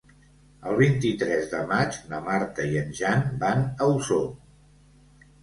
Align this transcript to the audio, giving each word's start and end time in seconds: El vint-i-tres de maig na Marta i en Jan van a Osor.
El 0.69 0.77
vint-i-tres 0.77 1.45
de 1.51 1.59
maig 1.73 1.99
na 2.13 2.23
Marta 2.31 2.67
i 2.73 2.81
en 2.85 2.91
Jan 3.01 3.23
van 3.45 3.63
a 3.67 3.93
Osor. 4.01 4.27